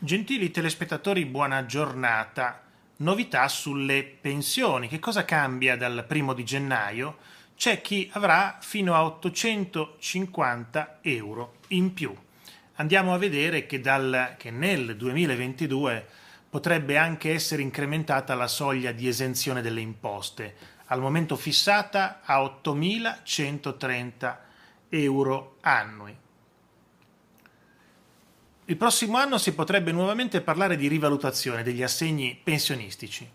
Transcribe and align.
Gentili 0.00 0.52
telespettatori, 0.52 1.24
buona 1.24 1.66
giornata. 1.66 2.62
Novità 2.98 3.48
sulle 3.48 4.04
pensioni. 4.04 4.86
Che 4.86 5.00
cosa 5.00 5.24
cambia 5.24 5.76
dal 5.76 6.04
primo 6.06 6.34
di 6.34 6.44
gennaio? 6.44 7.16
C'è 7.56 7.80
chi 7.80 8.08
avrà 8.12 8.58
fino 8.60 8.94
a 8.94 9.04
850 9.04 11.00
euro 11.02 11.54
in 11.68 11.92
più. 11.94 12.14
Andiamo 12.76 13.12
a 13.12 13.18
vedere 13.18 13.66
che, 13.66 13.80
dal, 13.80 14.36
che 14.38 14.52
nel 14.52 14.96
2022 14.96 16.06
potrebbe 16.48 16.96
anche 16.96 17.32
essere 17.32 17.62
incrementata 17.62 18.36
la 18.36 18.46
soglia 18.46 18.92
di 18.92 19.08
esenzione 19.08 19.62
delle 19.62 19.80
imposte, 19.80 20.54
al 20.86 21.00
momento 21.00 21.34
fissata 21.34 22.20
a 22.22 22.40
8.130 22.40 24.36
euro 24.90 25.56
annui. 25.62 26.16
Il 28.70 28.76
prossimo 28.76 29.16
anno 29.16 29.38
si 29.38 29.54
potrebbe 29.54 29.92
nuovamente 29.92 30.42
parlare 30.42 30.76
di 30.76 30.88
rivalutazione 30.88 31.62
degli 31.62 31.82
assegni 31.82 32.38
pensionistici. 32.42 33.26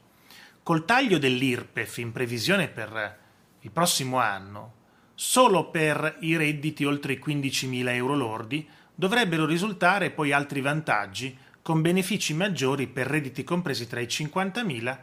Col 0.62 0.86
taglio 0.86 1.18
dell'IRPEF 1.18 1.98
in 1.98 2.12
previsione 2.12 2.68
per 2.68 3.18
il 3.62 3.72
prossimo 3.72 4.20
anno, 4.20 4.74
solo 5.16 5.72
per 5.72 6.18
i 6.20 6.38
redditi 6.38 6.86
oltre 6.86 7.14
i 7.14 7.22
15.000 7.26 7.88
euro 7.96 8.16
lordi 8.16 8.70
dovrebbero 8.94 9.48
risultare 9.48 10.12
poi 10.12 10.32
altri 10.32 10.62
vantaggi 10.62 11.36
con 11.64 11.82
benefici 11.82 12.36
maggiori 12.36 12.86
per 12.86 13.08
redditi 13.08 13.44
compresi 13.44 13.88
tra 13.88 14.02
i 14.02 14.06
50.000 14.06 14.98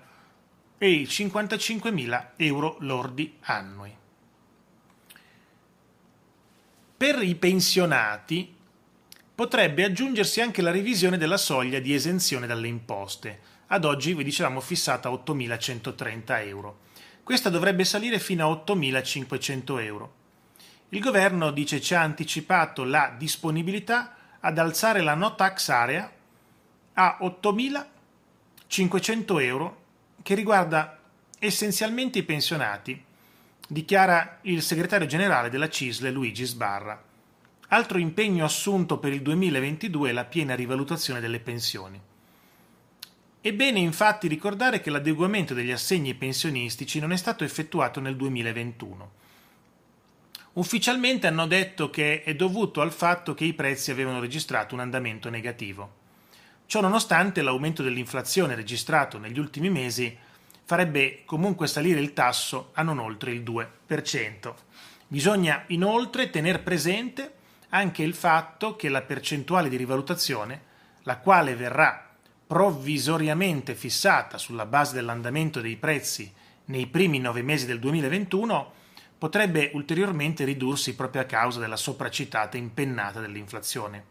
e 0.79 0.91
i 0.91 1.03
55.000 1.03 2.27
euro 2.37 2.77
lordi 2.83 3.37
annui. 3.41 3.93
Per 6.97 7.21
i 7.21 7.35
pensionati 7.35 8.59
potrebbe 9.41 9.85
aggiungersi 9.85 10.43
anche 10.43 10.61
la 10.61 10.71
revisione 10.71 11.17
della 11.17 11.39
soglia 11.39 11.79
di 11.79 11.95
esenzione 11.95 12.47
dalle 12.47 12.69
imposte, 12.69 13.41
ad 13.69 13.87
oggi 13.87 14.13
vi 14.13 14.23
dicevamo 14.23 14.61
fissata 14.61 15.09
a 15.09 15.13
8.130 15.13 16.47
euro. 16.47 16.81
Questa 17.23 17.49
dovrebbe 17.49 17.85
salire 17.85 18.19
fino 18.19 18.47
a 18.47 18.53
8.500 18.53 19.83
euro. 19.83 20.15
Il 20.91 21.01
governo 21.01 21.53
dice 21.53 21.81
ci 21.81 21.95
ha 21.95 22.03
anticipato 22.03 22.85
la 22.85 23.15
disponibilità 23.17 24.15
ad 24.41 24.59
alzare 24.59 25.01
la 25.01 25.15
no 25.15 25.35
tax 25.35 25.71
area 25.71 26.13
a 26.93 27.19
8.500 27.23 29.41
euro 29.41 29.85
che 30.23 30.35
riguarda 30.35 30.99
essenzialmente 31.39 32.19
i 32.19 32.25
pensionati, 32.25 33.03
dichiara 33.67 34.41
il 34.43 34.61
segretario 34.61 35.07
generale 35.07 35.49
della 35.49 35.71
CISLE 35.71 36.11
Luigi 36.11 36.45
Sbarra. 36.45 37.09
Altro 37.73 37.99
impegno 37.99 38.45
assunto 38.45 38.99
per 38.99 39.13
il 39.13 39.23
2022 39.23 40.11
è 40.11 40.13
la 40.13 40.25
piena 40.25 40.57
rivalutazione 40.57 41.21
delle 41.21 41.39
pensioni. 41.39 42.01
È 43.41 43.53
bene 43.53 43.79
infatti 43.79 44.27
ricordare 44.27 44.81
che 44.81 44.91
l'adeguamento 44.91 45.55
degli 45.55 45.71
assegni 45.71 46.15
pensionistici 46.15 46.99
non 46.99 47.13
è 47.13 47.17
stato 47.17 47.45
effettuato 47.45 48.01
nel 48.01 48.17
2021. 48.17 49.11
Ufficialmente 50.55 51.29
hanno 51.29 51.47
detto 51.47 51.91
che 51.91 52.25
è 52.25 52.35
dovuto 52.35 52.81
al 52.81 52.91
fatto 52.91 53.35
che 53.35 53.45
i 53.45 53.55
prezzi 53.55 53.93
avevano 53.93 54.19
registrato 54.19 54.75
un 54.75 54.81
andamento 54.81 55.31
negativo. 55.31 55.99
Ciò 56.67 56.81
nonostante 56.81 57.41
l'aumento 57.41 57.85
dell'inflazione 57.85 58.57
registrato 58.57 59.17
negli 59.17 59.39
ultimi 59.39 59.71
mesi 59.71 60.19
farebbe 60.65 61.23
comunque 61.25 61.69
salire 61.69 62.01
il 62.01 62.15
tasso 62.15 62.71
a 62.73 62.83
non 62.83 62.99
oltre 62.99 63.31
il 63.31 63.45
2%. 63.45 64.55
Bisogna 65.07 65.63
inoltre 65.69 66.31
tener 66.31 66.65
presente 66.65 67.35
anche 67.71 68.03
il 68.03 68.15
fatto 68.15 68.77
che 68.77 68.89
la 68.89 69.03
percentuale 69.03 69.69
di 69.69 69.77
rivalutazione, 69.77 70.63
la 71.03 71.19
quale 71.19 71.55
verrà 71.57 72.09
provvisoriamente 72.47 73.75
fissata 73.75 74.39
sulla 74.39 74.67
base 74.67 74.95
dell'andamento 74.95 75.61
dei 75.61 75.77
prezzi 75.77 76.33
nei 76.67 76.87
primi 76.87 77.19
nove 77.19 77.43
mesi 77.43 77.67
del 77.67 77.79
2021, 77.79 78.73
potrebbe 79.19 79.71
ulteriormente 79.75 80.45
ridursi 80.45 80.95
proprio 80.95 81.23
a 81.23 81.27
causa 81.27 81.61
della 81.61 81.77
sopracitata 81.77 82.57
impennata 82.57 83.21
dell'inflazione. 83.21 84.05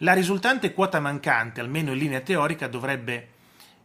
La 0.00 0.12
risultante 0.12 0.74
quota 0.74 1.00
mancante, 1.00 1.60
almeno 1.60 1.92
in 1.92 1.98
linea 1.98 2.20
teorica, 2.20 2.68
dovrebbe 2.68 3.28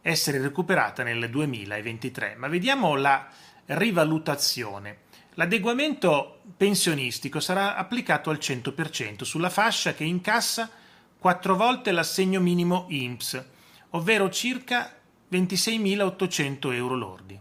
essere 0.02 0.40
recuperata 0.40 1.02
nel 1.02 1.30
2023. 1.30 2.34
Ma 2.36 2.48
vediamo 2.48 2.96
la 2.96 3.28
rivalutazione. 3.66 4.98
L'adeguamento 5.36 6.40
pensionistico 6.58 7.40
sarà 7.40 7.76
applicato 7.76 8.28
al 8.28 8.36
100% 8.36 9.22
sulla 9.22 9.48
fascia 9.48 9.94
che 9.94 10.04
incassa 10.04 10.70
quattro 11.18 11.56
volte 11.56 11.90
l'assegno 11.90 12.38
minimo 12.38 12.84
INPS, 12.90 13.42
ovvero 13.90 14.28
circa 14.28 14.94
26.800 15.30 16.74
euro 16.74 16.94
lordi. 16.96 17.40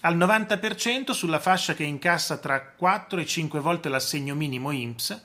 Al 0.00 0.16
90% 0.16 1.12
sulla 1.12 1.38
fascia 1.38 1.74
che 1.74 1.84
incassa 1.84 2.38
tra 2.38 2.60
4 2.60 3.20
e 3.20 3.26
5 3.26 3.60
volte 3.60 3.88
l'assegno 3.88 4.34
minimo 4.34 4.72
INPS 4.72 5.22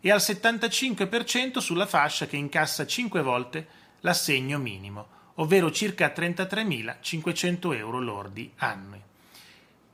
e 0.00 0.10
al 0.12 0.20
75% 0.20 1.58
sulla 1.58 1.86
fascia 1.86 2.26
che 2.26 2.36
incassa 2.36 2.86
5 2.86 3.22
volte 3.22 3.66
l'assegno 4.00 4.58
minimo, 4.58 5.08
ovvero 5.34 5.72
circa 5.72 6.12
33.500 6.14 7.74
euro 7.74 7.98
lordi 7.98 8.52
annui. 8.58 9.08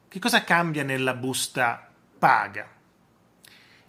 Che 0.09 0.21
cosa 0.21 0.45
cambia 0.45 0.85
nella 0.85 1.15
busta 1.15 1.91
paga? 2.19 2.69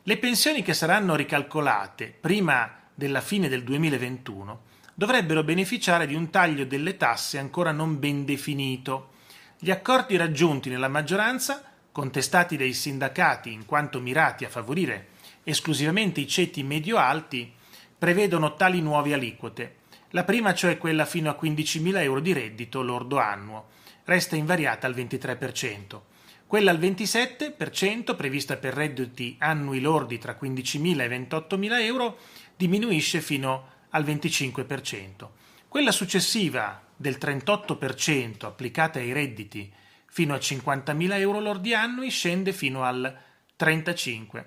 Le 0.02 0.18
pensioni 0.18 0.64
che 0.64 0.74
saranno 0.74 1.16
ricalcolate 1.16 2.14
prima 2.20 2.74
della 2.94 3.22
fine 3.22 3.48
del 3.48 3.64
2021 3.64 4.62
dovrebbero 4.96 5.44
beneficiare 5.44 6.08
di 6.08 6.16
un 6.16 6.32
taglio 6.32 6.66
delle 6.66 6.98
tasse 6.98 7.38
ancora 7.38 7.72
non 7.72 8.00
ben 8.00 8.26
definito. 8.26 9.12
Gli 9.60 9.70
accordi 9.70 10.18
raggiunti 10.18 10.70
nella 10.70 10.88
maggioranza, 10.88 11.64
contestati 11.92 12.58
dai 12.58 12.74
sindacati 12.74 13.54
in 13.54 13.66
quanto 13.66 14.02
mirati 14.02 14.44
a 14.44 14.50
favorire 14.50 15.10
esclusivamente 15.44 16.20
i 16.20 16.28
ceti 16.28 16.64
medio-alti, 16.64 17.54
prevedono 17.98 18.56
tali 18.56 18.82
nuove 18.82 19.14
aliquote. 19.14 19.76
La 20.10 20.24
prima, 20.24 20.54
cioè 20.56 20.78
quella 20.78 21.06
fino 21.06 21.30
a 21.30 21.38
15.000 21.40 22.02
euro 22.02 22.20
di 22.20 22.34
reddito 22.34 22.82
lordo 22.82 23.20
annuo, 23.20 23.68
resta 24.08 24.38
invariata 24.38 24.88
al 24.88 24.96
23%. 24.96 26.02
Quella 26.48 26.72
al 26.72 26.80
27%, 26.80 28.16
prevista 28.16 28.56
per 28.56 28.74
redditi 28.74 29.36
annui 29.38 29.82
lordi 29.82 30.18
tra 30.18 30.38
15.000 30.42 31.00
e 31.02 31.28
28.000 31.28 31.82
euro, 31.82 32.18
diminuisce 32.56 33.20
fino 33.20 33.68
al 33.90 34.06
25%. 34.06 35.28
Quella 35.68 35.92
successiva 35.92 36.82
del 36.96 37.18
38% 37.20 38.46
applicata 38.46 39.00
ai 39.00 39.12
redditi 39.12 39.72
fino 40.06 40.34
a 40.34 40.38
50.000 40.38 41.20
euro 41.20 41.42
lordi 41.42 41.74
annui 41.74 42.10
scende 42.10 42.54
fino 42.54 42.84
al 42.84 43.14
35%. 43.60 44.46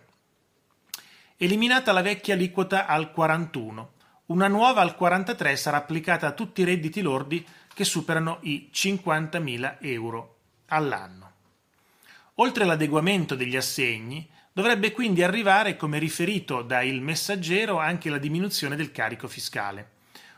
Eliminata 1.36 1.92
la 1.92 2.02
vecchia 2.02 2.32
aliquota 2.32 2.86
al 2.86 3.12
41%, 3.14 3.86
una 4.26 4.48
nuova 4.48 4.80
al 4.80 4.96
43% 4.98 5.54
sarà 5.54 5.76
applicata 5.76 6.28
a 6.28 6.32
tutti 6.32 6.62
i 6.62 6.64
redditi 6.64 7.02
lordi 7.02 7.44
che 7.72 7.84
superano 7.84 8.38
i 8.42 8.70
50.000 8.72 9.76
euro 9.80 10.36
all'anno. 10.66 11.32
Oltre 12.36 12.64
all'adeguamento 12.64 13.34
degli 13.34 13.56
assegni, 13.56 14.28
dovrebbe 14.52 14.92
quindi 14.92 15.22
arrivare, 15.22 15.76
come 15.76 15.98
riferito 15.98 16.62
da 16.62 16.82
Il 16.82 17.00
Messaggero, 17.00 17.78
anche 17.78 18.10
la 18.10 18.18
diminuzione 18.18 18.76
del 18.76 18.92
carico 18.92 19.28
fiscale, 19.28 19.90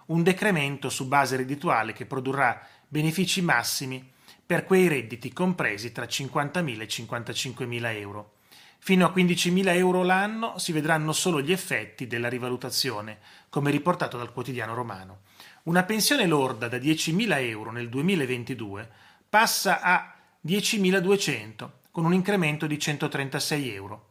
un 0.06 0.22
decremento 0.22 0.88
su 0.88 1.06
base 1.06 1.37
reddituale 1.37 1.92
che 1.92 2.06
produrrà 2.06 2.66
benefici 2.88 3.41
massimi 3.41 4.10
per 4.44 4.65
quei 4.65 4.88
redditi 4.88 5.32
compresi 5.32 5.92
tra 5.92 6.04
50.000 6.04 6.81
e 6.81 6.87
55.000 6.87 7.97
euro. 7.97 8.32
Fino 8.78 9.06
a 9.06 9.12
15.000 9.15 9.76
euro 9.76 10.03
l'anno 10.03 10.59
si 10.59 10.72
vedranno 10.72 11.12
solo 11.12 11.41
gli 11.41 11.53
effetti 11.53 12.09
della 12.09 12.28
rivalutazione, 12.28 13.21
come 13.48 13.71
riportato 13.71 14.19
dal 14.19 14.32
quotidiano 14.32 14.75
romano. 14.75 15.21
Una 15.64 15.84
pensione 15.84 16.26
lorda 16.26 16.66
da 16.66 16.78
10.000 16.78 17.38
euro 17.47 17.70
nel 17.70 17.88
2022 17.88 18.91
passa 19.28 19.80
a 19.80 20.12
10.200 20.44 21.70
con 21.92 22.04
un 22.04 22.12
incremento 22.12 22.66
di 22.66 22.80
136 22.80 23.72
euro. 23.72 24.09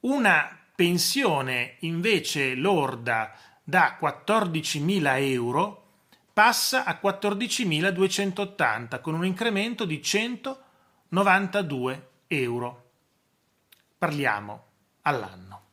Una 0.00 0.58
pensione 0.74 1.76
invece 1.80 2.56
lorda 2.56 3.34
da 3.62 3.96
14.000 4.00 5.20
euro 5.30 5.84
passa 6.32 6.84
a 6.84 6.98
14.280 7.00 9.00
con 9.00 9.14
un 9.14 9.24
incremento 9.24 9.84
di 9.84 10.02
192 10.02 12.08
euro. 12.26 12.90
Parliamo 13.96 14.64
all'anno. 15.02 15.67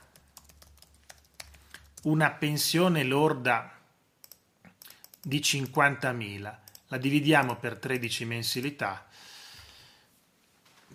una 2.05 2.31
pensione 2.31 3.03
lorda 3.03 3.77
di 5.21 5.41
50.000, 5.41 6.57
la 6.87 6.97
dividiamo 6.99 7.57
per 7.57 7.79
13 7.79 8.25
mensilità. 8.27 9.08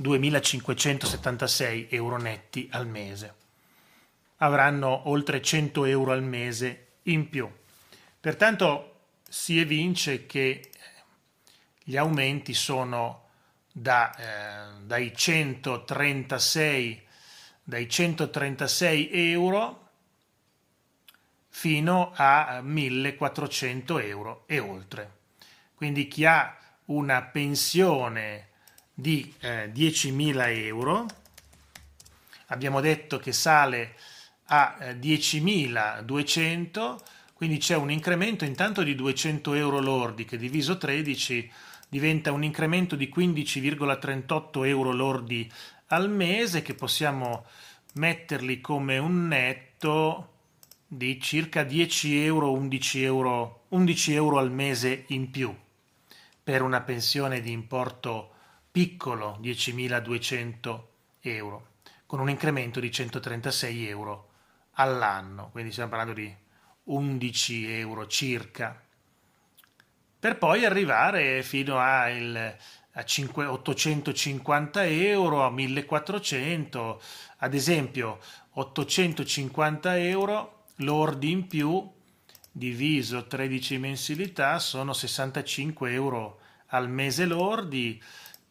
2.576 0.01 1.87
euro 1.89 2.17
netti 2.17 2.69
al 2.71 2.87
mese. 2.87 3.33
Avranno 4.37 5.09
oltre 5.09 5.41
100 5.41 5.83
euro 5.83 6.13
al 6.13 6.23
mese 6.23 6.91
in 7.03 7.27
più. 7.27 7.51
Pertanto 8.17 9.07
si 9.27 9.59
evince 9.59 10.25
che 10.25 10.69
gli 11.83 11.97
aumenti 11.97 12.53
sono 12.53 13.22
da, 13.73 14.15
eh, 14.15 14.83
dai, 14.85 15.11
136, 15.15 17.05
dai 17.63 17.89
136 17.89 19.09
euro 19.31 19.89
fino 21.49 22.11
a 22.15 22.61
1400 22.61 23.99
euro 23.99 24.43
e 24.45 24.59
oltre. 24.59 25.17
Quindi 25.75 26.07
chi 26.07 26.23
ha 26.25 26.55
una 26.85 27.23
pensione 27.23 28.49
di 28.93 29.33
eh, 29.39 29.71
10.000 29.73 30.55
euro, 30.65 31.05
abbiamo 32.47 32.79
detto 32.79 33.17
che 33.17 33.31
sale 33.31 33.95
a 34.45 34.77
eh, 34.79 34.99
10.200, 34.99 36.97
quindi 37.33 37.57
c'è 37.57 37.75
un 37.75 37.89
incremento 37.89 38.45
intanto 38.45 38.83
di 38.83 38.93
200 38.93 39.53
euro 39.55 39.79
lordi 39.79 40.25
che 40.25 40.37
diviso 40.37 40.77
13 40.77 41.51
diventa 41.93 42.31
un 42.31 42.43
incremento 42.43 42.95
di 42.95 43.13
15,38 43.15 44.65
euro 44.65 44.91
lordi 44.93 45.47
al 45.89 46.09
mese 46.09 46.63
che 46.63 46.73
possiamo 46.73 47.45
metterli 47.93 48.59
come 48.61 48.97
un 48.97 49.27
netto 49.27 50.29
di 50.87 51.21
circa 51.21 51.61
10 51.61 52.23
euro, 52.25 52.51
11 52.51 53.03
euro, 53.03 53.65
11 53.67 54.13
euro 54.15 54.39
al 54.39 54.51
mese 54.51 55.03
in 55.09 55.29
più. 55.29 55.55
Per 56.43 56.63
una 56.63 56.81
pensione 56.81 57.41
di 57.41 57.51
importo 57.51 58.31
piccolo 58.71 59.37
10.200 59.39 60.81
euro, 61.21 61.67
con 62.07 62.19
un 62.19 62.31
incremento 62.31 62.79
di 62.79 62.91
136 62.91 63.87
euro 63.87 64.29
all'anno, 64.71 65.49
quindi 65.51 65.71
stiamo 65.71 65.91
parlando 65.91 66.13
di 66.13 66.35
11 66.85 67.71
euro 67.71 68.07
circa, 68.07 68.82
per 70.23 70.37
poi 70.37 70.63
arrivare 70.63 71.43
fino 71.43 71.79
a, 71.79 72.07
il, 72.07 72.55
a 72.93 73.03
5, 73.03 73.45
850 73.45 74.85
euro, 74.85 75.43
a 75.43 75.51
1400, 75.51 77.01
ad 77.39 77.53
esempio 77.53 78.19
850 78.51 79.97
euro 79.97 80.63
lordi 80.75 81.29
in 81.29 81.45
più 81.47 81.91
diviso 82.49 83.27
13 83.27 83.77
mensilità 83.79 84.59
sono 84.59 84.93
65 84.93 85.91
euro 85.91 86.39
al 86.67 86.89
mese 86.89 87.25
lordi 87.25 88.01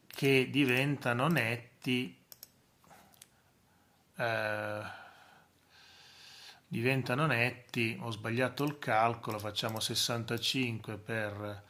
che 0.09 0.49
diventano 0.51 1.29
netti 1.29 2.15
eh, 4.19 4.81
diventano 6.73 7.27
netti 7.27 7.99
ho 8.01 8.11
sbagliato 8.11 8.65
il 8.65 8.79
calcolo 8.79 9.39
facciamo 9.39 9.79
65 9.79 10.97
per 10.97 11.63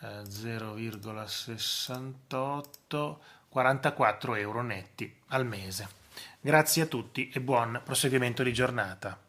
eh, 0.00 0.22
0,68 0.22 3.16
44 3.50 4.34
euro 4.36 4.62
netti 4.62 5.14
al 5.28 5.46
mese. 5.46 5.86
Grazie 6.40 6.84
a 6.84 6.86
tutti 6.86 7.28
e 7.28 7.42
buon 7.42 7.82
proseguimento 7.84 8.42
di 8.42 8.54
giornata 8.54 9.25